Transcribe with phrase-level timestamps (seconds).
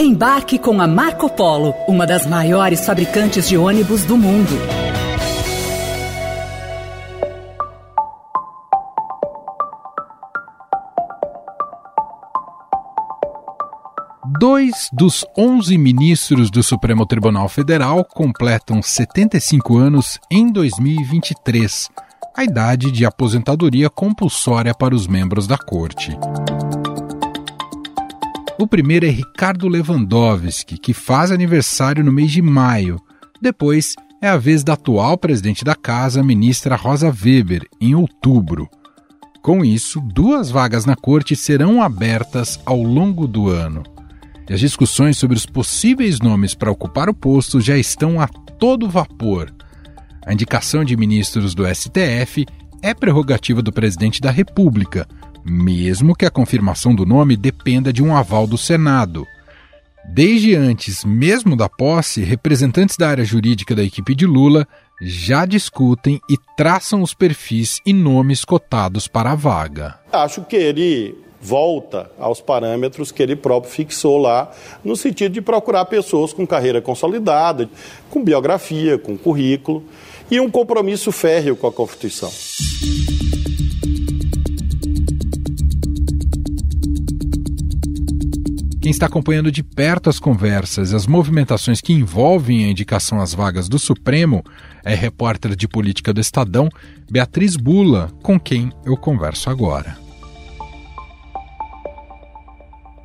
[0.00, 4.52] Embarque com a Marco Polo, uma das maiores fabricantes de ônibus do mundo.
[14.38, 21.90] Dois dos 11 ministros do Supremo Tribunal Federal completam 75 anos em 2023,
[22.36, 26.16] a idade de aposentadoria compulsória para os membros da corte.
[28.60, 33.00] O primeiro é Ricardo Lewandowski, que faz aniversário no mês de maio.
[33.40, 38.68] Depois é a vez da atual presidente da casa, ministra Rosa Weber, em outubro.
[39.40, 43.84] Com isso, duas vagas na corte serão abertas ao longo do ano.
[44.50, 48.90] E as discussões sobre os possíveis nomes para ocupar o posto já estão a todo
[48.90, 49.54] vapor.
[50.26, 52.44] A indicação de ministros do STF
[52.82, 55.06] é prerrogativa do presidente da República,
[55.48, 59.26] mesmo que a confirmação do nome dependa de um aval do Senado.
[60.10, 64.66] Desde antes, mesmo da posse, representantes da área jurídica da equipe de Lula
[65.00, 69.98] já discutem e traçam os perfis e nomes cotados para a vaga.
[70.10, 74.50] Acho que ele volta aos parâmetros que ele próprio fixou lá,
[74.84, 77.68] no sentido de procurar pessoas com carreira consolidada,
[78.10, 79.84] com biografia, com currículo
[80.30, 82.30] e um compromisso férreo com a Constituição.
[88.88, 93.34] Quem está acompanhando de perto as conversas e as movimentações que envolvem a indicação às
[93.34, 94.42] vagas do Supremo
[94.82, 96.70] é repórter de política do Estadão,
[97.10, 99.98] Beatriz Bula, com quem eu converso agora.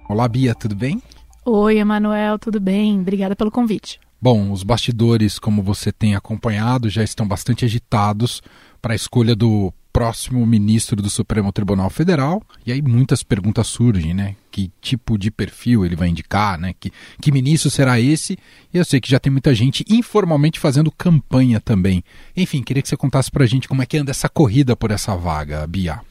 [0.07, 1.03] Olá, Bia, tudo bem?
[1.43, 3.01] Oi, Emanuel, tudo bem?
[3.01, 3.99] Obrigada pelo convite.
[4.21, 8.41] Bom, os bastidores, como você tem acompanhado, já estão bastante agitados
[8.81, 12.41] para a escolha do próximo ministro do Supremo Tribunal Federal.
[12.65, 14.35] E aí muitas perguntas surgem, né?
[14.51, 16.73] Que tipo de perfil ele vai indicar, né?
[16.79, 16.91] Que,
[17.21, 18.37] que ministro será esse?
[18.73, 22.03] E eu sei que já tem muita gente informalmente fazendo campanha também.
[22.35, 24.89] Enfim, queria que você contasse para a gente como é que anda essa corrida por
[24.89, 26.01] essa vaga, Bia.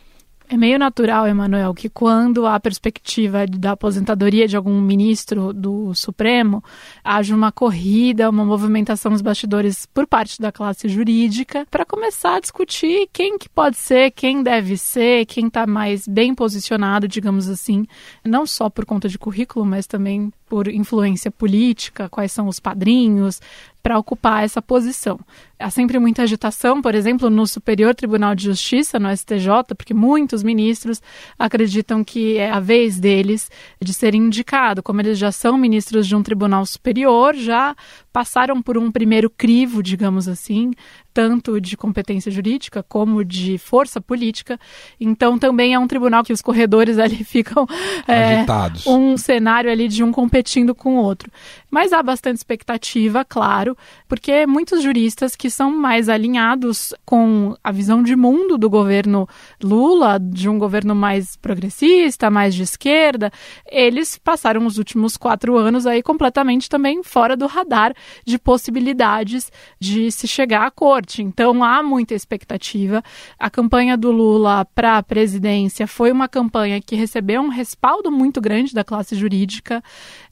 [0.53, 6.63] É meio natural, Emanuel, que quando há perspectiva da aposentadoria de algum ministro do Supremo,
[7.03, 12.41] haja uma corrida, uma movimentação nos bastidores por parte da classe jurídica para começar a
[12.41, 17.87] discutir quem que pode ser, quem deve ser, quem está mais bem posicionado, digamos assim,
[18.23, 23.41] não só por conta de currículo, mas também por influência política, quais são os padrinhos,
[23.83, 25.19] para ocupar essa posição.
[25.59, 30.43] Há sempre muita agitação, por exemplo, no Superior Tribunal de Justiça, no STJ, porque muitos
[30.43, 31.01] ministros
[31.39, 34.83] acreditam que é a vez deles de serem indicados.
[34.85, 37.75] Como eles já são ministros de um tribunal superior, já
[38.13, 40.73] passaram por um primeiro crivo, digamos assim,
[41.15, 44.59] tanto de competência jurídica como de força política.
[45.01, 47.67] Então, também é um tribunal que os corredores ali ficam
[48.07, 48.45] é,
[48.87, 51.31] um cenário ali de um competindo com o outro.
[51.73, 58.01] Mas há bastante expectativa, claro, porque muitos juristas que são mais alinhados com a visão
[58.01, 59.29] de mundo do governo
[59.61, 63.33] Lula, de um governo mais progressista, mais de esquerda,
[63.69, 67.93] eles passaram os últimos quatro anos aí completamente também fora do radar
[68.25, 69.51] de possibilidades
[69.81, 73.03] de se chegar a cor forte, então há muita expectativa.
[73.39, 78.43] A campanha do Lula para a presidência foi uma campanha que recebeu um respaldo muito
[78.43, 79.83] grande da classe jurídica,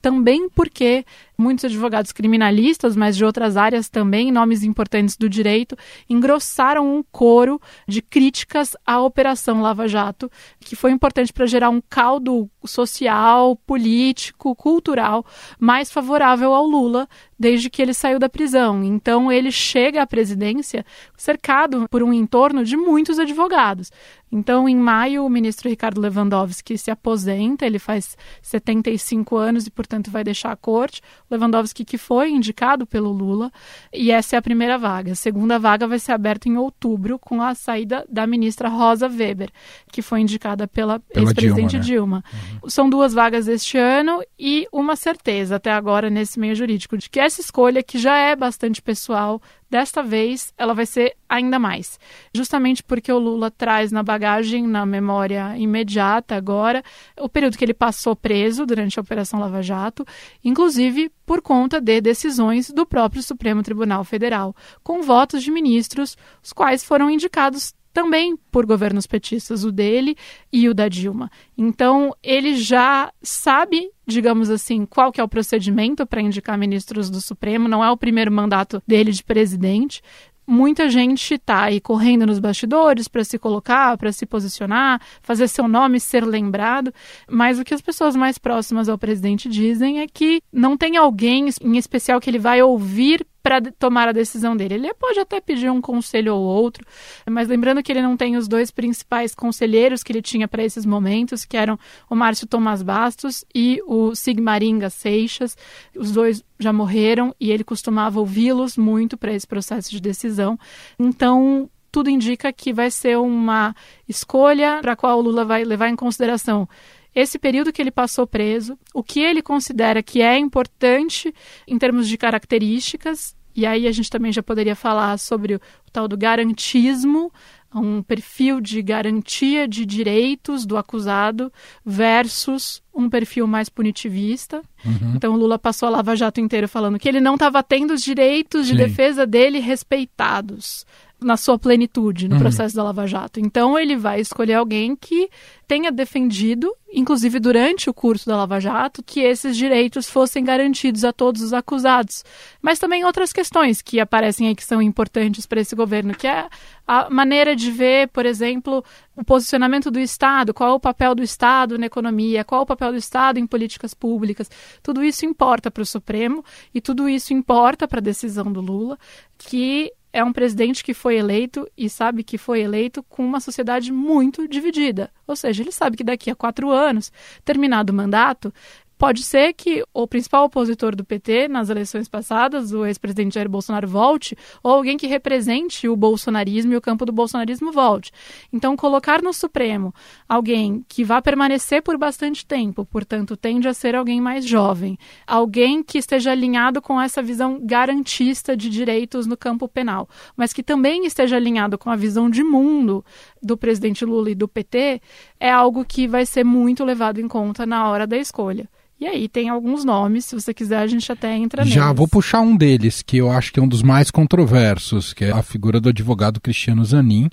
[0.02, 1.06] também porque
[1.40, 5.76] muitos advogados criminalistas, mas de outras áreas também, nomes importantes do direito,
[6.08, 10.30] engrossaram um coro de críticas à Operação Lava Jato,
[10.60, 15.24] que foi importante para gerar um caldo social, político, cultural
[15.58, 17.08] mais favorável ao Lula
[17.40, 18.84] desde que ele saiu da prisão.
[18.84, 20.84] Então ele chega à presidência
[21.16, 23.90] cercado por um entorno de muitos advogados.
[24.32, 30.10] Então, em maio, o ministro Ricardo Lewandowski se aposenta, ele faz 75 anos e, portanto,
[30.10, 31.02] vai deixar a corte.
[31.28, 33.50] Lewandowski que foi indicado pelo Lula,
[33.92, 35.12] e essa é a primeira vaga.
[35.12, 39.50] A segunda vaga vai ser aberta em outubro, com a saída da ministra Rosa Weber,
[39.90, 42.18] que foi indicada pela, pela ex-presidente Dilma.
[42.18, 42.30] Né?
[42.30, 42.60] Dilma.
[42.62, 42.70] Uhum.
[42.70, 47.18] São duas vagas este ano e uma certeza até agora nesse meio jurídico de que
[47.30, 49.40] essa escolha, que já é bastante pessoal,
[49.70, 51.96] Desta vez, ela vai ser ainda mais.
[52.34, 56.82] Justamente porque o Lula traz na bagagem, na memória imediata agora,
[57.16, 60.04] o período que ele passou preso durante a Operação Lava Jato,
[60.44, 66.52] inclusive por conta de decisões do próprio Supremo Tribunal Federal, com votos de ministros, os
[66.52, 70.16] quais foram indicados também por governos petistas, o dele
[70.52, 71.30] e o da Dilma.
[71.56, 77.20] Então, ele já sabe, digamos assim, qual que é o procedimento para indicar ministros do
[77.20, 80.02] Supremo, não é o primeiro mandato dele de presidente,
[80.50, 85.68] muita gente está aí correndo nos bastidores para se colocar, para se posicionar, fazer seu
[85.68, 86.92] nome ser lembrado,
[87.30, 91.48] mas o que as pessoas mais próximas ao presidente dizem é que não tem alguém
[91.62, 94.74] em especial que ele vai ouvir para tomar a decisão dele.
[94.74, 96.84] Ele pode até pedir um conselho ou outro,
[97.28, 100.84] mas lembrando que ele não tem os dois principais conselheiros que ele tinha para esses
[100.84, 101.78] momentos, que eram
[102.08, 105.56] o Márcio Tomás Bastos e o Sigmaringa Seixas.
[105.96, 110.58] Os dois já morreram e ele costumava ouvi-los muito para esse processo de decisão.
[110.98, 113.74] Então, tudo indica que vai ser uma
[114.08, 116.68] escolha para a qual o Lula vai levar em consideração
[117.14, 121.34] esse período que ele passou preso, o que ele considera que é importante
[121.66, 125.60] em termos de características, e aí a gente também já poderia falar sobre o,
[125.92, 127.32] tal do garantismo,
[127.74, 131.52] um perfil de garantia de direitos do acusado
[131.84, 134.62] versus um perfil mais punitivista.
[134.84, 135.12] Uhum.
[135.14, 138.02] Então, o Lula passou a Lava Jato inteiro falando que ele não estava tendo os
[138.02, 138.78] direitos de Sim.
[138.78, 140.84] defesa dele respeitados
[141.20, 142.40] na sua plenitude no uhum.
[142.40, 143.38] processo da Lava Jato.
[143.38, 145.28] Então ele vai escolher alguém que
[145.68, 151.12] tenha defendido, inclusive durante o curso da Lava Jato, que esses direitos fossem garantidos a
[151.12, 152.24] todos os acusados.
[152.60, 156.48] Mas também outras questões que aparecem aí que são importantes para esse governo, que é
[156.86, 158.84] a maneira de ver, por exemplo,
[159.14, 162.66] o posicionamento do Estado, qual é o papel do Estado na economia, qual é o
[162.66, 164.50] papel do Estado em políticas públicas.
[164.82, 166.44] Tudo isso importa para o Supremo
[166.74, 168.98] e tudo isso importa para a decisão do Lula,
[169.38, 173.92] que é um presidente que foi eleito e sabe que foi eleito com uma sociedade
[173.92, 175.10] muito dividida.
[175.26, 177.12] Ou seja, ele sabe que daqui a quatro anos,
[177.44, 178.52] terminado o mandato,
[179.00, 183.88] Pode ser que o principal opositor do PT nas eleições passadas, o ex-presidente Jair Bolsonaro,
[183.88, 188.12] volte, ou alguém que represente o bolsonarismo e o campo do bolsonarismo volte.
[188.52, 189.94] Então, colocar no Supremo
[190.28, 195.82] alguém que vá permanecer por bastante tempo, portanto, tende a ser alguém mais jovem, alguém
[195.82, 201.06] que esteja alinhado com essa visão garantista de direitos no campo penal, mas que também
[201.06, 203.02] esteja alinhado com a visão de mundo
[203.42, 205.00] do presidente Lula e do PT,
[205.40, 208.68] é algo que vai ser muito levado em conta na hora da escolha.
[209.00, 211.96] E aí tem alguns nomes, se você quiser a gente até entra Já neles.
[211.96, 215.30] vou puxar um deles, que eu acho que é um dos mais controversos, que é
[215.30, 217.30] a figura do advogado Cristiano Zanin,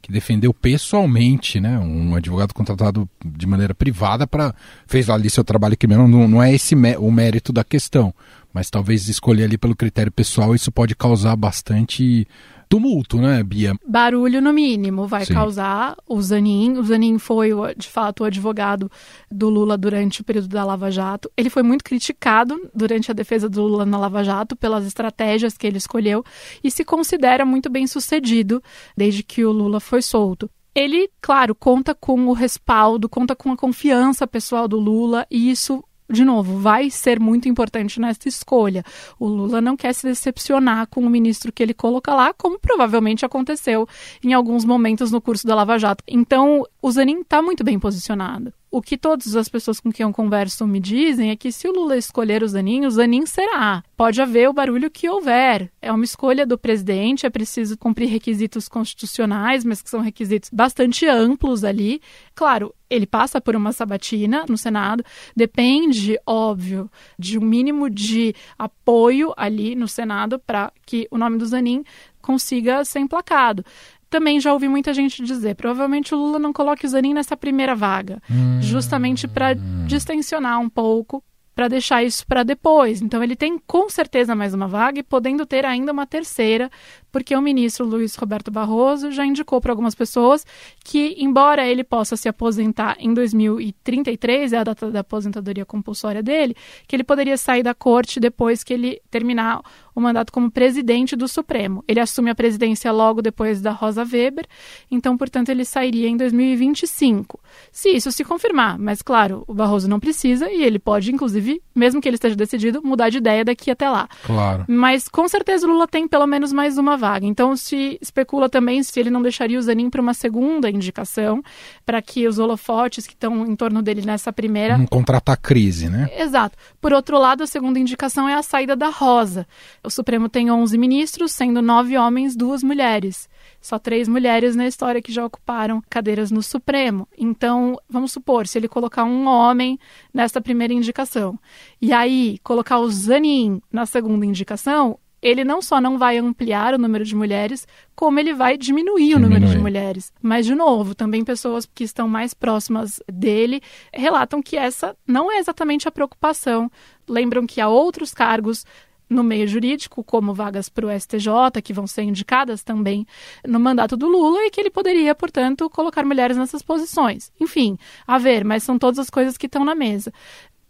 [0.00, 4.54] que defendeu pessoalmente, né, um advogado contratado de maneira privada para
[4.86, 8.14] fez ali seu trabalho criminal, não, não é esse o mérito da questão,
[8.50, 12.26] mas talvez escolher ali pelo critério pessoal isso pode causar bastante
[12.70, 13.74] tumulto, né, Bia?
[13.84, 15.34] Barulho no mínimo vai Sim.
[15.34, 16.78] causar o Zanin.
[16.78, 18.88] O Zanin foi, de fato, o advogado
[19.28, 21.28] do Lula durante o período da Lava Jato.
[21.36, 25.66] Ele foi muito criticado durante a defesa do Lula na Lava Jato pelas estratégias que
[25.66, 26.24] ele escolheu
[26.62, 28.62] e se considera muito bem sucedido
[28.96, 30.48] desde que o Lula foi solto.
[30.72, 35.82] Ele, claro, conta com o respaldo, conta com a confiança pessoal do Lula e isso
[36.10, 38.84] de novo, vai ser muito importante nessa escolha.
[39.18, 43.24] O Lula não quer se decepcionar com o ministro que ele coloca lá, como provavelmente
[43.24, 43.88] aconteceu
[44.22, 46.04] em alguns momentos no curso da Lava Jato.
[46.06, 50.12] Então, o Zanin está muito bem posicionado o que todas as pessoas com quem eu
[50.12, 53.82] converso me dizem é que se o Lula escolher o Zanin, o Zanin será.
[53.96, 55.70] Pode haver o barulho que houver.
[55.82, 61.04] É uma escolha do presidente, é preciso cumprir requisitos constitucionais, mas que são requisitos bastante
[61.06, 62.00] amplos ali.
[62.32, 66.88] Claro, ele passa por uma sabatina no Senado, depende, óbvio,
[67.18, 71.82] de um mínimo de apoio ali no Senado para que o nome do Zanin
[72.20, 73.64] consiga ser emplacado
[74.10, 77.74] também já ouvi muita gente dizer, provavelmente o Lula não coloque o Zanin nessa primeira
[77.74, 79.54] vaga, hum, justamente para
[79.86, 81.22] distensionar um pouco,
[81.54, 83.00] para deixar isso para depois.
[83.00, 86.70] Então ele tem com certeza mais uma vaga e podendo ter ainda uma terceira,
[87.10, 90.46] porque o ministro Luiz Roberto Barroso já indicou para algumas pessoas
[90.84, 96.56] que, embora ele possa se aposentar em 2033, é a data da aposentadoria compulsória dele,
[96.86, 99.62] que ele poderia sair da corte depois que ele terminar
[99.94, 101.84] o mandato como presidente do Supremo.
[101.86, 104.46] Ele assume a presidência logo depois da Rosa Weber,
[104.90, 107.40] então, portanto, ele sairia em 2025.
[107.70, 112.00] Se isso se confirmar, mas claro, o Barroso não precisa e ele pode, inclusive, mesmo
[112.00, 114.08] que ele esteja decidido, mudar de ideia daqui até lá.
[114.24, 114.64] Claro.
[114.68, 117.26] Mas com certeza o Lula tem pelo menos mais uma vaga.
[117.26, 121.42] Então se especula também se ele não deixaria o Zanin para uma segunda indicação,
[121.84, 124.78] para que os holofotes que estão em torno dele nessa primeira.
[124.78, 126.08] Não contratar crise, né?
[126.16, 126.56] Exato.
[126.80, 129.46] Por outro lado, a segunda indicação é a saída da Rosa.
[129.82, 133.28] O Supremo tem 11 ministros, sendo nove homens, duas mulheres.
[133.60, 137.08] Só três mulheres na história que já ocuparam cadeiras no Supremo.
[137.16, 139.78] Então, vamos supor, se ele colocar um homem
[140.12, 141.38] nessa primeira indicação,
[141.80, 146.78] e aí colocar o Zanin na segunda indicação, ele não só não vai ampliar o
[146.78, 150.12] número de mulheres, como ele vai diminuir, o número de mulheres.
[150.22, 153.60] Mas, de novo, também pessoas que estão mais próximas dele
[153.92, 156.70] relatam que essa não é exatamente a preocupação.
[157.08, 158.64] Lembram que há outros cargos
[159.10, 163.04] no meio jurídico, como vagas para o STJ, que vão ser indicadas também
[163.44, 167.32] no mandato do Lula, e que ele poderia, portanto, colocar mulheres nessas posições.
[167.40, 170.12] Enfim, a ver, mas são todas as coisas que estão na mesa.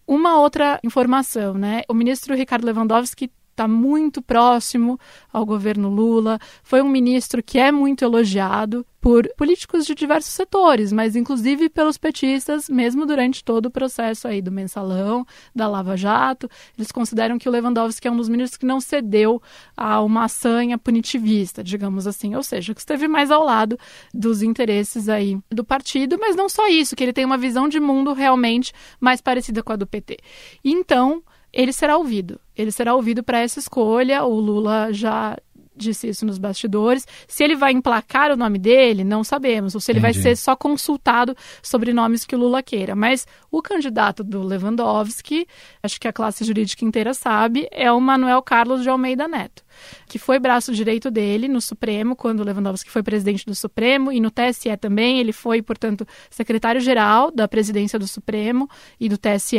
[0.06, 1.82] Uma outra informação, né?
[1.86, 3.30] O ministro Ricardo Lewandowski
[3.60, 4.98] está muito próximo
[5.30, 6.38] ao governo Lula.
[6.62, 11.96] Foi um ministro que é muito elogiado por políticos de diversos setores, mas inclusive pelos
[11.96, 16.50] petistas, mesmo durante todo o processo aí do mensalão, da Lava Jato.
[16.76, 19.40] Eles consideram que o Lewandowski é um dos ministros que não cedeu
[19.74, 23.78] a uma sanha punitivista, digamos assim, ou seja, que esteve mais ao lado
[24.12, 27.80] dos interesses aí do partido, mas não só isso, que ele tem uma visão de
[27.80, 30.18] mundo realmente mais parecida com a do PT.
[30.62, 32.40] Então, ele será ouvido.
[32.56, 34.24] Ele será ouvido para essa escolha.
[34.24, 35.36] O Lula já
[35.80, 37.06] disse isso nos bastidores.
[37.26, 39.74] Se ele vai emplacar o nome dele, não sabemos.
[39.74, 40.14] Ou se ele Entendi.
[40.14, 42.94] vai ser só consultado sobre nomes que o Lula queira.
[42.94, 45.46] Mas o candidato do Lewandowski,
[45.82, 49.64] acho que a classe jurídica inteira sabe, é o Manuel Carlos de Almeida Neto
[50.06, 54.30] que foi braço direito dele no Supremo, quando Lewandowski foi presidente do Supremo, e no
[54.30, 55.18] TSE também.
[55.18, 59.58] Ele foi, portanto, secretário-geral da presidência do Supremo e do TSE,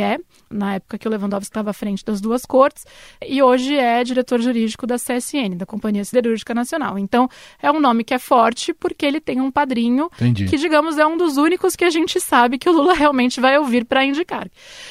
[0.50, 2.84] na época que o Lewandowski estava à frente das duas cortes,
[3.26, 6.98] e hoje é diretor jurídico da CSN, da Companhia Siderúrgica Nacional.
[6.98, 7.28] Então,
[7.60, 10.46] é um nome que é forte porque ele tem um padrinho Entendi.
[10.46, 13.58] que, digamos, é um dos únicos que a gente sabe que o Lula realmente vai
[13.58, 14.50] ouvir para indicar.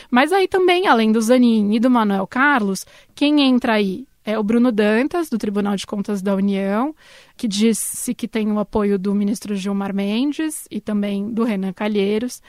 [0.10, 2.86] Mas aí também, além do Zanin e do Manuel Carlos,
[3.16, 6.96] quem entra aí é o Bruno Dantas, do Tribunal de Contas da União,
[7.36, 12.42] que disse que tem o apoio do ministro Gilmar Mendes e também do Renan Calheiros.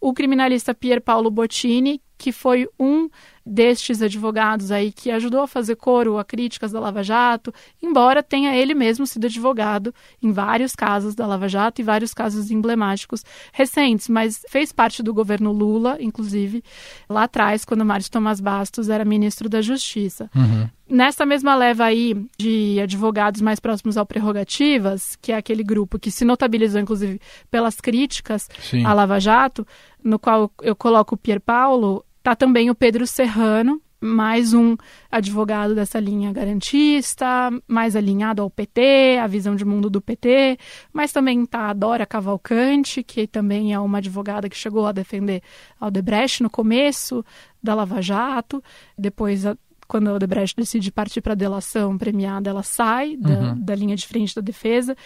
[0.00, 3.08] O criminalista Pier Paulo Bottini, que foi um
[3.44, 8.54] destes advogados aí que ajudou a fazer coro a críticas da Lava Jato, embora tenha
[8.54, 13.24] ele mesmo sido advogado em vários casos da Lava Jato e vários casos emblemáticos
[13.54, 16.62] recentes, mas fez parte do governo Lula, inclusive,
[17.08, 20.30] lá atrás, quando Márcio Tomás Bastos era ministro da Justiça.
[20.36, 20.68] Uhum.
[20.90, 26.10] Nessa mesma leva aí de advogados mais próximos ao Prerrogativas, que é aquele grupo que
[26.10, 28.84] se notabilizou, inclusive, pelas críticas Sim.
[28.84, 29.66] à Lava Jato,
[30.02, 34.76] no qual eu coloco o Pier Paulo, Tá também o Pedro Serrano, mais um
[35.10, 40.58] advogado dessa linha garantista, mais alinhado ao PT, a visão de mundo do PT,
[40.92, 45.42] mas também está a Dora Cavalcante, que também é uma advogada que chegou a defender
[45.78, 47.24] Aldebrecht no começo
[47.62, 48.62] da Lava Jato,
[48.98, 49.44] depois
[49.90, 53.60] quando a Odebrecht decide partir para a delação premiada, ela sai da, uhum.
[53.60, 54.96] da linha de frente da defesa.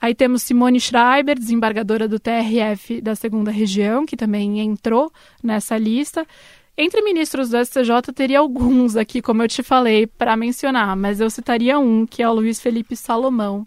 [0.00, 5.12] Aí temos Simone Schreiber, desembargadora do TRF da segunda região, que também entrou
[5.42, 6.26] nessa lista.
[6.76, 11.28] Entre ministros do STJ teria alguns aqui, como eu te falei, para mencionar, mas eu
[11.28, 13.66] citaria um, que é o Luiz Felipe Salomão,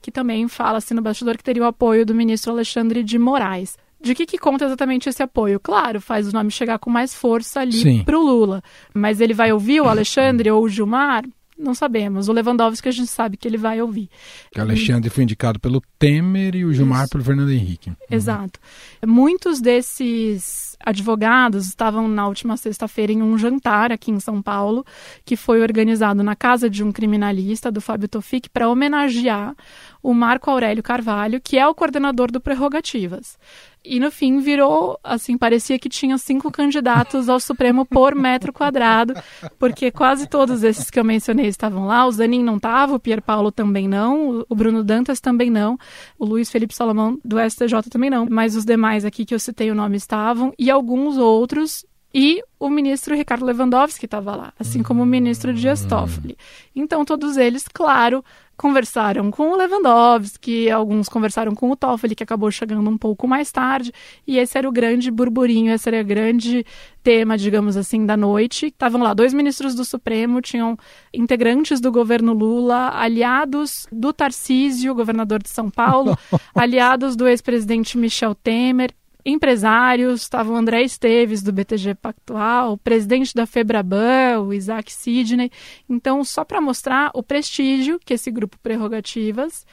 [0.00, 3.76] que também fala-se no bastidor que teria o apoio do ministro Alexandre de Moraes.
[4.00, 5.58] De que, que conta exatamente esse apoio?
[5.58, 8.62] Claro, faz o nome chegar com mais força ali para o Lula.
[8.92, 11.24] Mas ele vai ouvir o Alexandre ou o Gilmar?
[11.62, 12.28] Não sabemos.
[12.28, 14.10] O Lewandowski a gente sabe que ele vai ouvir.
[14.56, 17.10] O Alexandre foi indicado pelo Temer e o Gilmar Isso.
[17.10, 17.90] pelo Fernando Henrique.
[17.90, 17.96] Uhum.
[18.10, 18.58] Exato.
[19.06, 24.84] Muitos desses advogados estavam na última sexta-feira em um jantar aqui em São Paulo,
[25.24, 29.54] que foi organizado na casa de um criminalista, do Fábio Tofik, para homenagear
[30.02, 33.38] o Marco Aurélio Carvalho, que é o coordenador do Prerrogativas.
[33.84, 39.14] E no fim virou, assim, parecia que tinha cinco candidatos ao Supremo por metro quadrado,
[39.58, 42.06] porque quase todos esses que eu mencionei estavam lá.
[42.06, 45.76] O Zanin não estava, o Pier Paulo também não, o Bruno Dantas também não,
[46.18, 49.70] o Luiz Felipe Salomão do STJ também não, mas os demais aqui que eu citei
[49.70, 55.02] o nome estavam, e alguns outros e o ministro Ricardo Lewandowski estava lá, assim como
[55.02, 56.36] o ministro Dias Toffoli.
[56.76, 58.22] Então, todos eles, claro,
[58.62, 63.50] conversaram com o Lewandowski, alguns conversaram com o Toffoli, que acabou chegando um pouco mais
[63.50, 63.90] tarde,
[64.24, 66.64] e esse era o grande burburinho, esse era o grande
[67.02, 68.66] tema, digamos assim, da noite.
[68.66, 70.78] Estavam lá dois ministros do Supremo, tinham
[71.12, 76.16] integrantes do governo Lula, aliados do Tarcísio, governador de São Paulo,
[76.54, 83.46] aliados do ex-presidente Michel Temer, empresários, estavam André Esteves, do BTG Pactual, o presidente da
[83.46, 85.50] Febraban, o Isaac Sidney.
[85.88, 89.66] Então, só para mostrar o prestígio que esse grupo Prerrogativas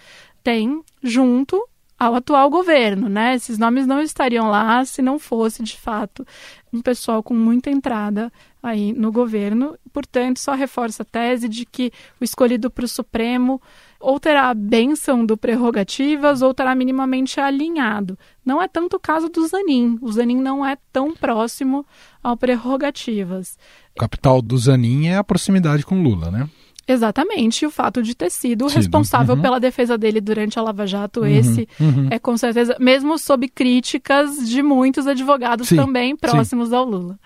[0.43, 1.61] tem junto
[1.99, 3.35] ao atual governo, né?
[3.35, 6.25] Esses nomes não estariam lá se não fosse, de fato,
[6.71, 8.31] um pessoal com muita entrada
[8.63, 9.77] aí no governo.
[9.91, 13.61] Portanto, só reforça a tese de que o escolhido para o Supremo
[13.99, 18.17] ou terá a bênção do prerrogativas ou terá minimamente alinhado.
[18.45, 19.97] Não é tanto o caso do Zanin.
[20.01, 21.85] O Zanin não é tão próximo
[22.23, 23.57] ao prerrogativas.
[23.95, 26.49] O capital do Zanin é a proximidade com Lula, né?
[26.87, 28.77] Exatamente, o fato de ter sido, sido.
[28.77, 29.41] responsável uhum.
[29.41, 31.27] pela defesa dele durante a Lava Jato, uhum.
[31.27, 32.07] esse uhum.
[32.09, 35.75] é com certeza, mesmo sob críticas de muitos advogados Sim.
[35.75, 36.75] também próximos Sim.
[36.75, 37.19] ao Lula.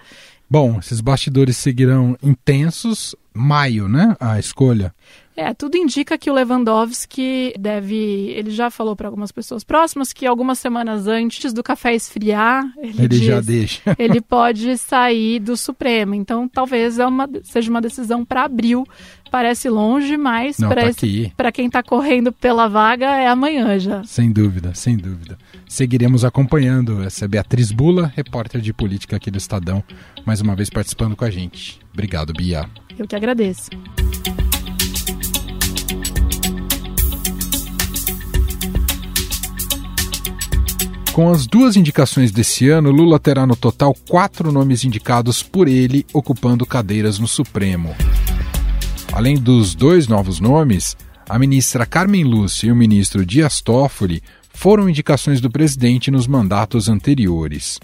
[0.50, 3.16] Bom, esses bastidores seguirão intensos.
[3.34, 4.16] maio, né?
[4.20, 4.94] A escolha.
[5.36, 7.96] É, tudo indica que o Lewandowski deve.
[7.96, 12.94] Ele já falou para algumas pessoas próximas que algumas semanas antes do café esfriar, ele,
[13.00, 13.82] ele diz, já deixa.
[13.98, 16.14] ele pode sair do Supremo.
[16.14, 18.86] Então, talvez é uma, seja uma decisão para abril.
[19.32, 20.84] Parece longe, mas para
[21.36, 24.04] tá quem está correndo pela vaga é amanhã já.
[24.04, 25.40] Sem dúvida, sem dúvida.
[25.68, 27.02] Seguiremos acompanhando.
[27.02, 29.84] Essa é Beatriz Bula, repórter de política aqui do Estadão,
[30.24, 31.80] mais uma vez participando com a gente.
[31.92, 32.70] Obrigado, Bia.
[32.96, 33.72] Eu que agradeço.
[41.14, 46.04] Com as duas indicações desse ano, Lula terá no total quatro nomes indicados por ele
[46.12, 47.96] ocupando cadeiras no Supremo.
[49.12, 50.98] Além dos dois novos nomes,
[51.30, 54.24] a ministra Carmen Lúcia e o ministro Dias Toffoli
[54.56, 57.80] foram indicações do presidente nos mandatos anteriores.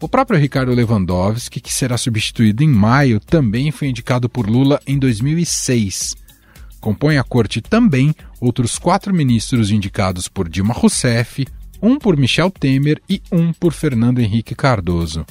[0.00, 4.96] O próprio Ricardo Lewandowski, que será substituído em maio, também foi indicado por Lula em
[5.00, 6.14] 2006.
[6.80, 11.44] Compõe a corte também outros quatro ministros indicados por Dilma Rousseff,
[11.80, 15.24] um por Michel Temer e um por Fernando Henrique Cardoso.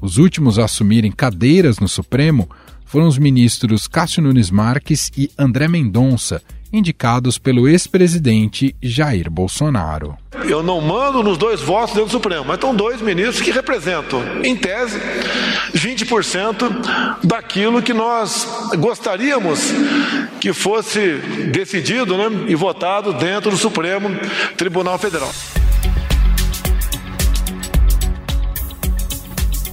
[0.00, 2.48] Os últimos a assumirem cadeiras no Supremo
[2.84, 6.42] foram os ministros Cássio Nunes Marques e André Mendonça,
[6.72, 10.16] indicados pelo ex-presidente Jair Bolsonaro.
[10.48, 14.22] Eu não mando nos dois votos dentro do Supremo, mas estão dois ministros que representam,
[14.42, 14.98] em tese,
[15.74, 19.72] 20% daquilo que nós gostaríamos
[20.40, 21.16] que fosse
[21.52, 24.08] decidido né, e votado dentro do Supremo
[24.56, 25.30] Tribunal Federal.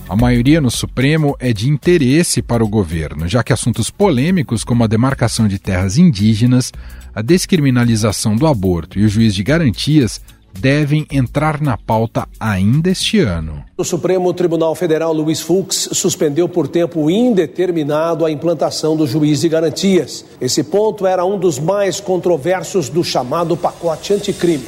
[0.09, 4.85] A maioria no Supremo é de interesse para o governo, já que assuntos polêmicos como
[4.85, 6.71] a demarcação de terras indígenas,
[7.13, 10.21] a descriminalização do aborto e o juiz de garantias
[10.57, 13.65] devem entrar na pauta ainda este ano.
[13.77, 19.49] O Supremo Tribunal Federal Luiz Fux suspendeu por tempo indeterminado a implantação do juiz de
[19.49, 20.23] garantias.
[20.39, 24.67] Esse ponto era um dos mais controversos do chamado pacote anticrime.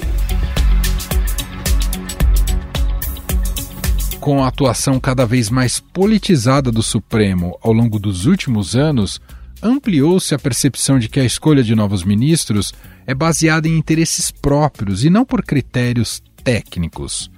[4.20, 9.20] Com a atuação cada vez mais politizada do Supremo ao longo dos últimos anos,
[9.64, 12.74] ampliou-se a percepção de que a escolha de novos ministros
[13.08, 17.32] é baseada em interesses próprios e não por critérios técnicos.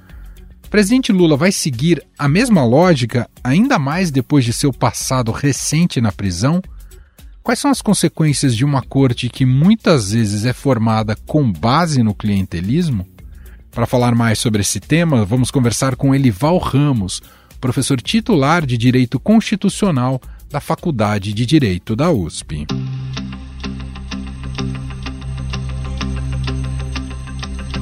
[0.69, 6.11] Presidente Lula vai seguir a mesma lógica, ainda mais depois de seu passado recente na
[6.11, 6.61] prisão?
[7.43, 12.15] Quais são as consequências de uma corte que muitas vezes é formada com base no
[12.15, 13.05] clientelismo?
[13.73, 17.21] Para falar mais sobre esse tema, vamos conversar com Elival Ramos,
[17.61, 22.67] professor titular de Direito Constitucional da Faculdade de Direito da USP.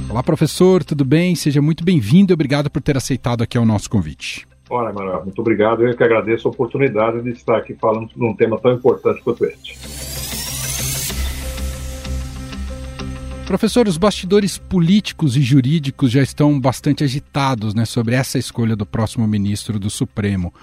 [0.08, 1.34] Olá, professor, tudo bem?
[1.34, 4.48] Seja muito bem-vindo e obrigado por ter aceitado aqui o nosso convite.
[4.70, 5.84] Olha, Manuel, muito obrigado.
[5.84, 9.44] Eu que agradeço a oportunidade de estar aqui falando de um tema tão importante quanto
[9.46, 9.76] este.
[13.50, 18.86] Professor, os bastidores políticos e jurídicos já estão bastante agitados né, sobre essa escolha do
[18.86, 20.54] próximo ministro do Supremo,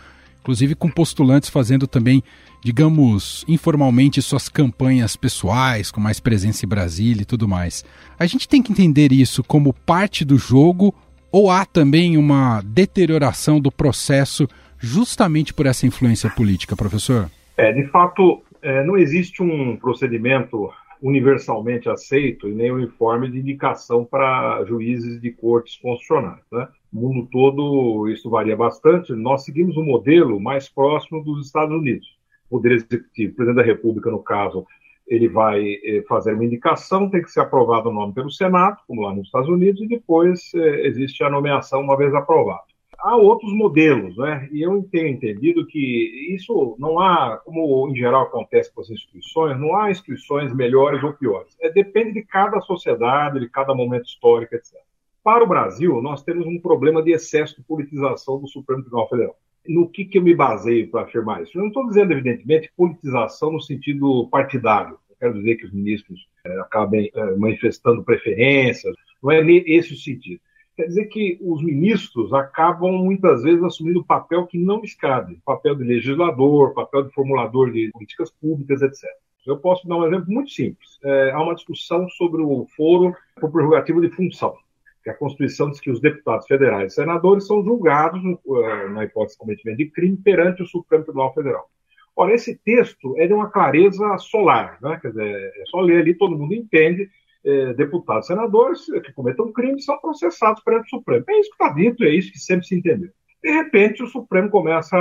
[0.40, 2.22] inclusive com postulantes fazendo também,
[2.62, 7.85] digamos, informalmente suas campanhas pessoais, com mais presença em Brasília e tudo mais.
[8.16, 10.94] A gente tem que entender isso como parte do jogo
[11.33, 14.46] ou há também uma deterioração do processo
[14.79, 17.29] justamente por essa influência política, professor?
[17.57, 20.70] É, de fato, é, não existe um procedimento
[21.02, 26.42] universalmente aceito e nem uniforme de indicação para juízes de cortes constitucionais.
[26.50, 26.68] Né?
[26.92, 29.12] No mundo todo isso varia bastante.
[29.12, 32.06] Nós seguimos um modelo mais próximo dos Estados Unidos.
[32.48, 34.64] O Poder Executivo, o Presidente da República, no caso,
[35.06, 39.02] ele vai eh, fazer uma indicação, tem que ser aprovado o nome pelo Senado, como
[39.02, 43.52] lá nos Estados Unidos, e depois eh, existe a nomeação uma vez aprovado há outros
[43.52, 44.48] modelos, né?
[44.52, 49.59] E eu tenho entendido que isso não há, como em geral acontece com as instituições,
[49.59, 51.56] não há instituições melhores ou piores.
[51.61, 54.74] É, depende de cada sociedade, de cada momento histórico, etc.
[55.22, 59.37] Para o Brasil, nós temos um problema de excesso de politização do Supremo Tribunal Federal.
[59.66, 61.56] No que, que eu me baseio para afirmar isso?
[61.56, 64.98] Eu não estou dizendo, evidentemente, politização no sentido partidário.
[65.11, 68.94] Eu quero dizer que os ministros é, acabem é, manifestando preferências.
[69.20, 70.40] Não é esse o sentido
[70.76, 75.74] Quer dizer que os ministros acabam muitas vezes assumindo papel que não lhes cabe, papel
[75.74, 79.08] de legislador, papel de formulador de políticas públicas, etc.
[79.46, 80.98] Eu posso dar um exemplo muito simples.
[81.02, 84.54] É, há uma discussão sobre o foro por prerrogativa de função,
[85.02, 89.34] que a Constituição diz que os deputados federais e senadores são julgados, é, na hipótese
[89.34, 91.70] de cometimento de crime, perante o Supremo Tribunal Federal.
[92.14, 94.98] Ora, esse texto é de uma clareza solar, né?
[95.00, 97.08] quer dizer, é só ler ali, todo mundo entende
[97.46, 101.24] é, deputados, senadores que cometam crime são processados perante o Supremo.
[101.28, 103.11] É isso que está dito, é isso que sempre se entendeu.
[103.42, 104.96] De repente, o Supremo começa,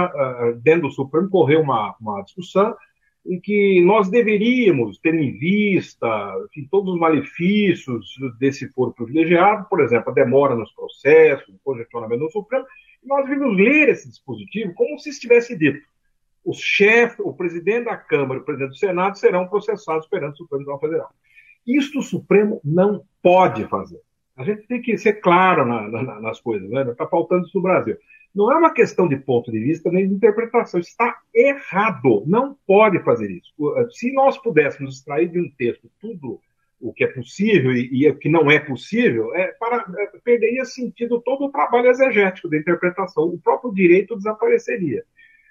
[0.62, 2.76] dentro do Supremo, correr uma, uma discussão
[3.26, 6.08] em que nós deveríamos ter em vista
[6.46, 8.06] enfim, todos os malefícios
[8.38, 12.66] desse foro privilegiado, por exemplo, a demora nos processos, o congestionamento no Supremo,
[13.04, 15.82] e nós deveríamos ler esse dispositivo como se estivesse dito.
[16.46, 20.38] Os chefes, o presidente da Câmara e o presidente do Senado serão processados perante o
[20.38, 21.10] Supremo Tribunal Federal.
[21.66, 24.00] Isto o Supremo não pode fazer.
[24.38, 26.82] A gente tem que ser claro na, na, nas coisas, né?
[26.84, 27.98] Está faltando isso no Brasil.
[28.34, 30.80] Não é uma questão de ponto de vista nem de interpretação.
[30.80, 32.24] Está errado.
[32.28, 33.54] Não pode fazer isso.
[33.92, 36.42] Se nós pudéssemos extrair de um texto tudo
[36.82, 40.66] o que é possível e, e o que não é possível, é, para, é, perderia
[40.66, 43.24] sentido todo o trabalho exegético da interpretação.
[43.24, 45.04] O próprio direito desapareceria.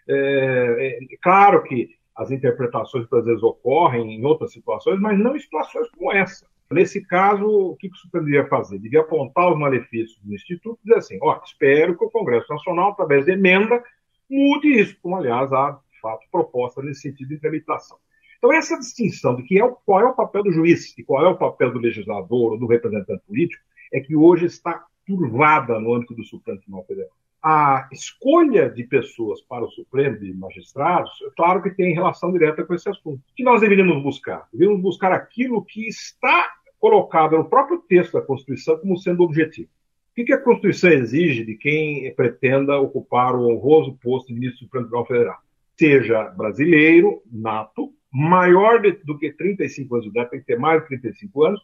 [0.07, 5.40] É, é, claro que as interpretações às vezes ocorrem em outras situações, mas não em
[5.40, 6.46] situações como essa.
[6.70, 8.79] Nesse caso, o que o Supremo devia fazer?
[8.79, 12.90] Devia apontar os malefícios do Instituto e dizer assim: ó, espero que o Congresso Nacional,
[12.90, 13.83] através de emenda,
[14.31, 17.98] mude isso, como, aliás, há, de fato, proposta nesse sentido de tramitação.
[18.38, 21.24] Então, essa distinção de que é o, qual é o papel do juiz e qual
[21.24, 25.94] é o papel do legislador ou do representante político é que hoje está turvada no
[25.94, 27.12] âmbito do Supremo Tribunal Federal.
[27.46, 32.64] A escolha de pessoas para o Supremo, de magistrados, é claro que tem relação direta
[32.64, 33.18] com esse assunto.
[33.18, 34.48] O que nós deveríamos buscar?
[34.50, 39.68] Deveríamos buscar aquilo que está colocado no próprio texto da Constituição como sendo objetivo.
[40.16, 44.64] O que a Constituição exige de quem pretenda ocupar o honroso posto de ministro do
[44.64, 45.38] Supremo Tribunal Federal?
[45.78, 50.88] Seja brasileiro, nato, maior do que 35 anos de idade, tem que ter mais de
[50.88, 51.61] 35 anos,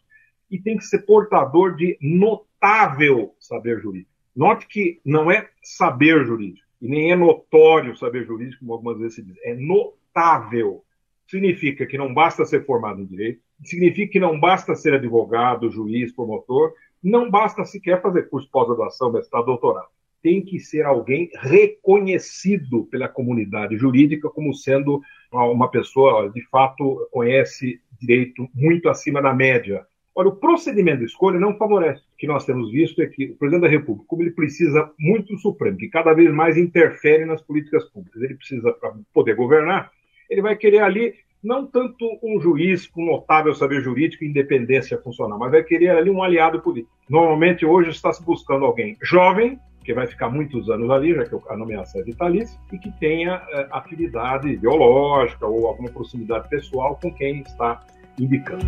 [0.51, 4.10] e tem que ser portador de notável saber jurídico.
[4.35, 9.15] Note que não é saber jurídico, e nem é notório saber jurídico, como algumas vezes
[9.15, 10.83] se diz, é notável.
[11.27, 16.11] Significa que não basta ser formado em direito, significa que não basta ser advogado, juiz,
[16.13, 19.87] promotor, não basta sequer fazer curso pós-graduação, mestrado, doutorado.
[20.21, 27.81] Tem que ser alguém reconhecido pela comunidade jurídica como sendo uma pessoa, de fato, conhece
[27.99, 29.85] direito muito acima da média.
[30.13, 32.01] Olha, o procedimento de escolha não favorece.
[32.01, 35.33] O que nós temos visto é que o presidente da República, como ele precisa muito
[35.33, 39.91] do Supremo, que cada vez mais interfere nas políticas públicas, ele precisa, para poder governar,
[40.29, 45.39] ele vai querer ali não tanto um juiz com notável saber jurídico e independência funcional,
[45.39, 46.93] mas vai querer ali um aliado político.
[47.09, 51.35] Normalmente hoje está se buscando alguém jovem, que vai ficar muitos anos ali, já que
[51.49, 57.11] a nomeação é vitalícia, e que tenha é, afinidade ideológica ou alguma proximidade pessoal com
[57.11, 57.83] quem está
[58.19, 58.63] indicando.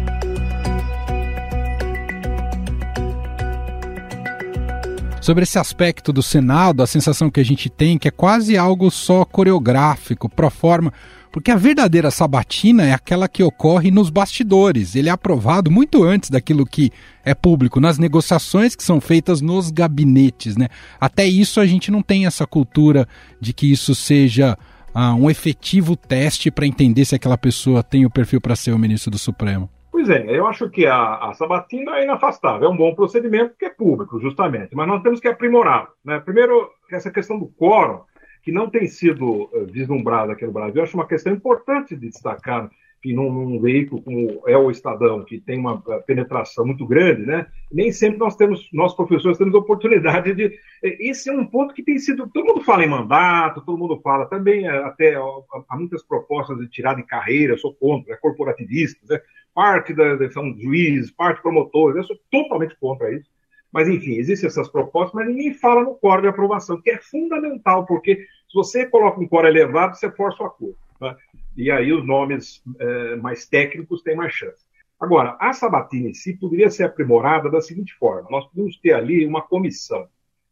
[5.23, 8.91] Sobre esse aspecto do Senado, a sensação que a gente tem que é quase algo
[8.91, 10.91] só coreográfico, pro forma
[11.31, 14.97] porque a verdadeira sabatina é aquela que ocorre nos bastidores.
[14.97, 16.91] Ele é aprovado muito antes daquilo que
[17.23, 20.57] é público, nas negociações que são feitas nos gabinetes.
[20.57, 20.67] Né?
[20.99, 23.07] Até isso a gente não tem essa cultura
[23.39, 24.57] de que isso seja
[24.93, 28.77] ah, um efetivo teste para entender se aquela pessoa tem o perfil para ser o
[28.77, 29.69] ministro do Supremo.
[29.93, 33.65] Pois é, eu acho que a, a sabatina é inafastável, é um bom procedimento que
[33.65, 35.87] é público, justamente, mas nós temos que aprimorar.
[36.03, 36.19] Né?
[36.19, 38.01] Primeiro, essa questão do quórum,
[38.41, 40.77] que não tem sido eh, vislumbrada aqui no Brasil.
[40.77, 42.71] Eu acho uma questão importante de destacar
[43.03, 47.25] que num, num, veículo como é o Estadão, que tem uma eh, penetração muito grande,
[47.25, 47.45] né?
[47.71, 50.45] Nem sempre nós temos, nós professores temos oportunidade de.
[50.83, 52.27] Eh, esse é um ponto que tem sido.
[52.33, 56.95] Todo mundo fala em mandato, todo mundo fala também, até há muitas propostas de tirar
[56.95, 59.19] de carreira, sou contra, é corporativistas, né?
[59.53, 63.29] Parte da, são juízes, parte promotores, eu sou totalmente contra isso.
[63.71, 67.85] Mas, enfim, existem essas propostas, mas ninguém fala no core de aprovação, que é fundamental,
[67.85, 70.77] porque se você coloca um core elevado, você força o acordo.
[70.99, 71.17] Tá?
[71.57, 74.63] E aí os nomes é, mais técnicos têm mais chance.
[74.99, 79.25] Agora, a sabatina em si poderia ser aprimorada da seguinte forma: nós podemos ter ali
[79.25, 80.07] uma comissão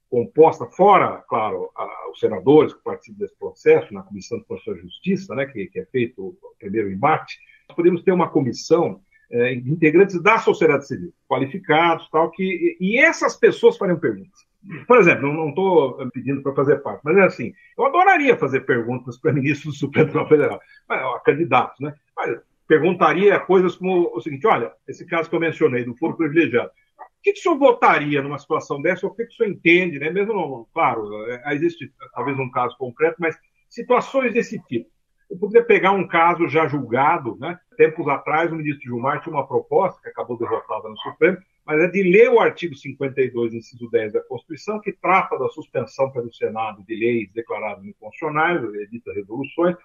[0.09, 4.85] composta, fora, claro, a, os senadores que participam desse processo, na Comissão de Constituição e
[4.85, 7.39] Justiça, né, que, que é feito o primeiro embate,
[7.73, 13.77] podemos ter uma comissão é, integrantes da sociedade civil, qualificados, tal, que, e essas pessoas
[13.77, 14.39] fariam perguntas.
[14.87, 19.17] Por exemplo, não estou pedindo para fazer parte, mas é assim, eu adoraria fazer perguntas
[19.17, 21.93] para ministros do Supremo Tribunal Federal, a candidatos, né?
[22.15, 26.69] Mas perguntaria coisas como o seguinte, olha, esse caso que eu mencionei, do foro privilegiado,
[26.69, 29.05] o que, que o senhor votaria numa situação dessa?
[29.05, 30.09] O que, que o senhor entende, né?
[30.09, 33.37] Mesmo, não, claro, é, existe talvez um caso concreto, mas
[33.69, 34.89] situações desse tipo.
[35.31, 37.57] Eu poderia pegar um caso já julgado, né?
[37.77, 41.87] Tempos atrás, o ministro Gilmar tinha uma proposta, que acabou derrotada no Supremo, mas é
[41.87, 46.83] de ler o artigo 52, inciso 10 da Constituição, que trata da suspensão pelo Senado
[46.83, 49.77] de leis declaradas inconstitucionais, edita resoluções,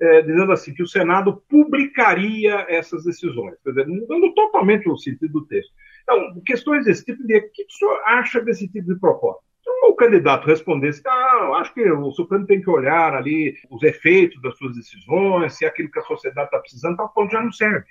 [0.00, 5.40] é, dizendo assim que o Senado publicaria essas decisões, quer dizer, mudando totalmente o sentido
[5.40, 5.70] do texto.
[6.02, 9.44] Então, questões desse tipo de o que o senhor acha desse tipo de proposta?
[9.82, 14.56] O candidato respondesse, ah, acho que o Supremo tem que olhar ali os efeitos das
[14.56, 17.86] suas decisões, se é aquilo que a sociedade está precisando, tal ponto já não serve.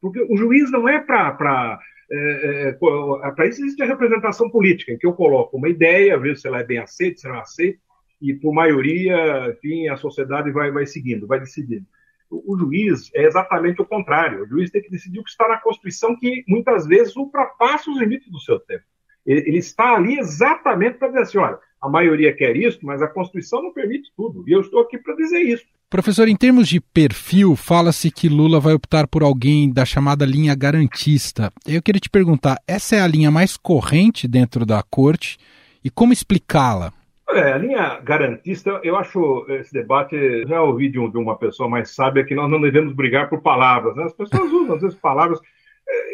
[0.00, 1.78] Porque o juiz não é para
[2.10, 6.36] é, é, para isso existe a representação política, em que eu coloco uma ideia, vejo
[6.36, 7.78] se ela é bem aceita, se não é aceita,
[8.20, 11.86] e por maioria, enfim, a sociedade vai, vai seguindo, vai decidindo.
[12.30, 14.42] O, o, juiz é exatamente o contrário.
[14.42, 17.98] O juiz tem que decidir o que está na Constituição, que muitas vezes ultrapassa os
[17.98, 18.84] limites do seu tempo.
[19.26, 23.62] Ele, está ali exatamente para dizer assim: olha, a maioria quer isso, mas a Constituição
[23.62, 24.44] não permite tudo.
[24.46, 25.64] E eu estou aqui para dizer isso.
[25.88, 30.54] Professor, em termos de perfil, fala-se que Lula vai optar por alguém da chamada linha
[30.54, 31.52] garantista.
[31.66, 35.38] Eu queria te perguntar: essa é a linha mais corrente dentro da corte
[35.84, 36.92] e como explicá-la?
[37.30, 41.94] É, a linha garantista, eu acho esse debate, já ouvi de, de, uma pessoa mais
[41.94, 43.96] sábia que nós não devemos brigar por palavras.
[43.96, 44.04] Né?
[44.04, 45.40] As pessoas usam, às vezes, palavras.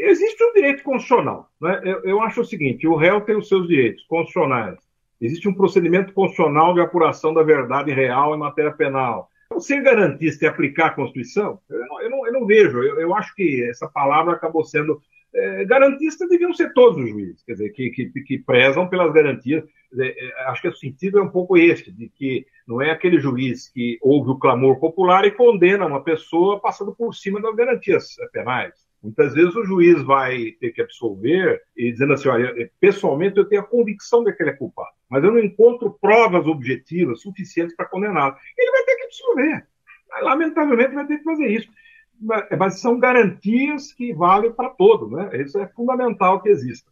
[0.01, 1.49] É, existe um direito constitucional.
[1.61, 1.81] Né?
[1.85, 4.79] Eu, eu acho o seguinte: o réu tem os seus direitos constitucionais.
[5.21, 10.49] Existe um procedimento constitucional de apuração da verdade real em matéria penal ser garantista e
[10.49, 12.83] aplicar a Constituição, eu não, eu não, eu não vejo.
[12.83, 15.01] Eu, acho que essa palavra acabou sendo.
[15.33, 19.65] É, garantista deviam ser todos os juízes, quer dizer, que, que, que prezam pelas garantias.
[19.91, 23.21] Dizer, é, acho que o sentido é um pouco este, de que não é aquele
[23.21, 28.17] juiz que ouve o clamor popular e condena uma pessoa passando por cima das garantias
[28.33, 28.75] penais.
[29.03, 33.63] Muitas vezes o juiz vai ter que absolver e dizendo assim, olha, pessoalmente eu tenho
[33.63, 37.87] a convicção de que ele é culpado, mas eu não encontro provas objetivas suficientes para
[37.87, 38.37] condená-lo.
[38.59, 39.67] Ele vai ter que absolver.
[40.23, 41.69] Lamentavelmente vai ter que fazer isso.
[42.59, 45.31] Mas são garantias que valem para todos, né?
[45.41, 46.91] Isso é fundamental que exista.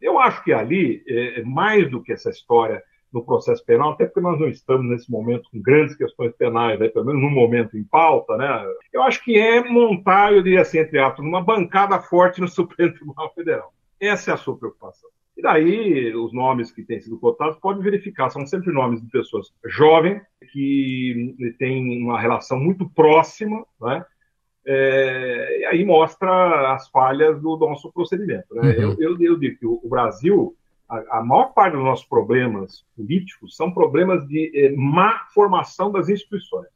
[0.00, 4.20] Eu acho que ali, é, mais do que essa história no processo penal, até porque
[4.20, 7.84] nós não estamos nesse momento com grandes questões penais, né, pelo menos no momento em
[7.84, 12.40] pauta, né, eu acho que é montar, eu diria assim, entre aspas, uma bancada forte
[12.40, 13.72] no Supremo Tribunal Federal.
[14.00, 15.08] Essa é a sua preocupação.
[15.36, 19.52] E daí, os nomes que têm sido cotados podem verificar, são sempre nomes de pessoas
[19.64, 20.20] jovens,
[20.52, 24.04] que têm uma relação muito próxima, né?
[24.64, 28.54] É, e aí mostra as falhas do nosso procedimento.
[28.54, 28.62] Né?
[28.62, 28.82] Uhum.
[28.82, 30.54] Eu, eu, eu digo que o Brasil
[31.10, 36.68] a, maior parte dos nossos problemas políticos são problemas de eh, má formação das instituições.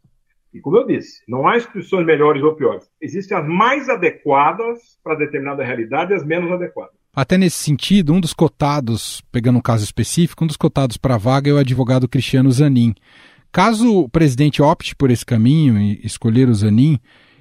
[0.55, 2.89] E como eu disse, não há instituições melhores ou piores.
[3.01, 6.95] Existem as mais adequadas para determinada realidade e as menos adequadas.
[7.15, 11.19] Até nesse sentido, um dos cotados, pegando um caso específico, um dos cotados para a
[11.19, 12.95] vaga é o advogado Cristiano Zanin.
[13.53, 16.99] Caso o presidente opte por esse caminho e escolher o Zanin,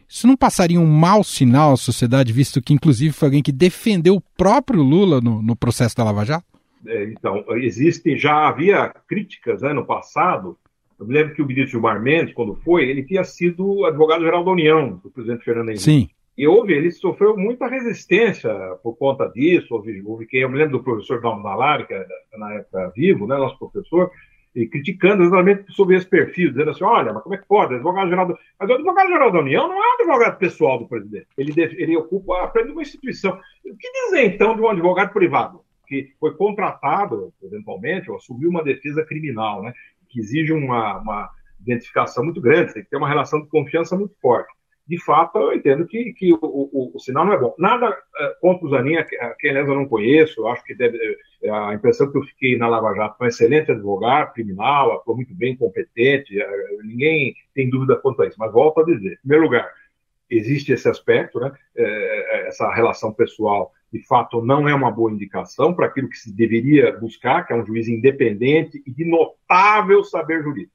[0.08, 4.16] isso não passaria um mau sinal à sociedade, visto que, inclusive, foi alguém que defendeu
[4.16, 6.55] o próprio Lula no, no processo da Lava Jato?
[6.88, 10.58] É, então, existem, já havia críticas né, no passado.
[11.00, 14.52] Eu me lembro que o ministro Gilmar Mendes, quando foi, ele tinha sido advogado-geral da
[14.52, 15.84] União, do presidente Fernando Henrique.
[15.84, 16.10] Sim.
[16.38, 19.74] E houve, ele sofreu muita resistência por conta disso.
[19.74, 23.26] Houve, houve quem, eu me lembro do professor Dalmo Nalari, que era na época vivo,
[23.26, 24.12] né, nosso professor,
[24.54, 27.76] e criticando exatamente sobre esse perfil, dizendo assim: olha, mas como é que pode?
[27.76, 28.38] Advogado-geral do...
[28.60, 31.28] Mas o advogado-geral da União não é um advogado pessoal do presidente.
[31.38, 33.40] Ele, ele ocupa, aprende uma instituição.
[33.66, 35.62] O que dizer, então, de um advogado privado?
[35.86, 39.74] Que foi contratado, eventualmente, ou assumiu uma defesa criminal, né,
[40.10, 44.16] que exige uma, uma identificação muito grande, tem que ter uma relação de confiança muito
[44.22, 44.54] forte.
[44.88, 47.56] De fato, eu entendo que, que o, o, o sinal não é bom.
[47.58, 49.04] Nada uh, contra o Zanin, a
[49.40, 50.98] quem aliás eu não conheço, eu acho que deve,
[51.44, 55.16] uh, a impressão que eu fiquei na Lava Jato foi um excelente advogado, criminal, atuou
[55.16, 58.38] muito bem, competente, uh, ninguém tem dúvida quanto a isso.
[58.38, 59.68] Mas volto a dizer, em primeiro lugar,
[60.30, 61.52] existe esse aspecto, né,
[62.48, 66.98] essa relação pessoal de fato não é uma boa indicação para aquilo que se deveria
[66.98, 70.74] buscar, que é um juiz independente e de notável saber jurídico.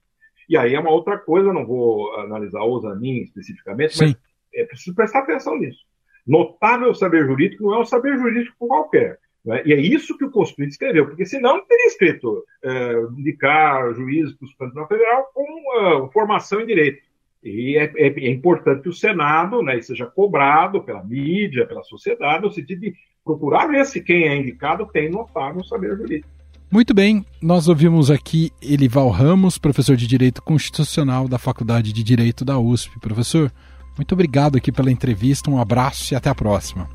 [0.48, 4.06] E aí é uma outra coisa, não vou analisar o Zanin especificamente, Sim.
[4.06, 4.16] mas
[4.54, 5.85] é preciso prestar atenção nisso.
[6.26, 9.18] Notável saber jurídico não é um saber jurídico qualquer.
[9.44, 9.62] Né?
[9.66, 14.35] E é isso que o Constituinte escreveu, porque senão não teria escrito é, indicar juízes
[14.35, 17.02] para o Supremo Tribunal Federal com uh, formação em direito.
[17.42, 22.42] E é, é, é, importante que o Senado né, seja cobrado pela mídia, pela sociedade,
[22.42, 26.29] no sentido de procurar ver se quem é indicado tem notável saber jurídico.
[26.70, 32.44] Muito bem, nós ouvimos aqui Elival Ramos, professor de Direito Constitucional da Faculdade de Direito
[32.44, 33.00] da USP.
[33.00, 33.50] Professor,
[33.96, 36.88] muito obrigado aqui pela entrevista, um abraço e até a próxima.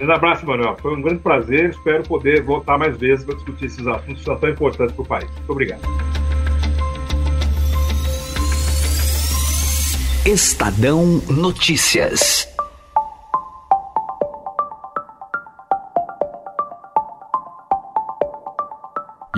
[0.00, 0.76] Um abraço, Manuel.
[0.76, 1.70] Foi um grande prazer.
[1.70, 5.06] Espero poder voltar mais vezes para discutir esses assuntos que são tão importantes para o
[5.06, 5.30] país.
[5.30, 6.25] Muito obrigado.
[10.26, 12.48] Estadão Notícias.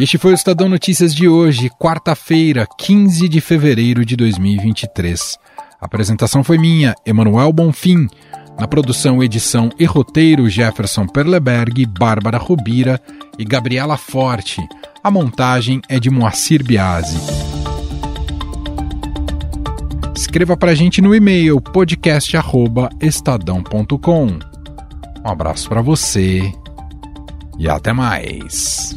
[0.00, 5.36] Este foi o Estadão Notícias de hoje, quarta-feira, 15 de fevereiro de 2023.
[5.78, 8.08] A apresentação foi minha, Emanuel Bonfim.
[8.58, 12.98] Na produção, edição e roteiro, Jefferson Perleberg, Bárbara Rubira
[13.38, 14.66] e Gabriela Forte.
[15.04, 17.47] A montagem é de Moacir Biasi.
[20.28, 24.26] Escreva para a gente no e-mail podcast@estadão.com.
[24.26, 24.38] Um
[25.24, 26.52] abraço para você
[27.58, 28.94] e até mais.